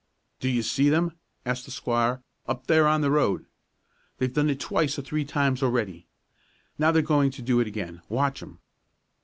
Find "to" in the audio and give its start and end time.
7.29-7.43